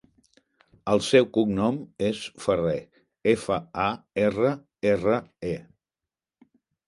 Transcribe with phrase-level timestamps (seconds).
[0.93, 1.75] El seu cognom
[2.07, 2.73] és Farre:
[3.33, 3.87] efa, a,
[4.23, 4.55] erra,
[4.95, 5.19] erra,
[5.53, 5.55] e.